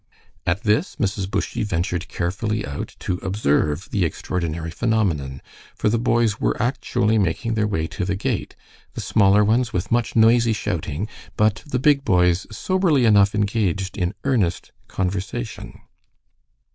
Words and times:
At 0.47 0.63
this 0.63 0.95
Mrs. 0.95 1.29
Bushy 1.29 1.61
ventured 1.63 2.07
carefully 2.07 2.65
out 2.65 2.95
to 3.01 3.19
observe 3.21 3.87
the 3.91 4.03
extraordinary 4.03 4.71
phenomenon, 4.71 5.43
for 5.75 5.89
the 5.89 5.99
boys 5.99 6.39
were 6.41 6.59
actually 6.59 7.19
making 7.19 7.53
their 7.53 7.67
way 7.67 7.85
to 7.89 8.03
the 8.03 8.15
gate, 8.15 8.55
the 8.95 8.99
smaller 9.01 9.45
ones 9.45 9.73
with 9.73 9.91
much 9.91 10.15
noisy 10.15 10.53
shouting, 10.53 11.07
but 11.37 11.61
the 11.67 11.77
big 11.77 12.03
boys 12.03 12.47
soberly 12.49 13.05
enough 13.05 13.35
engaged 13.35 13.95
in 13.95 14.15
earnest 14.23 14.71
conversation. 14.87 15.79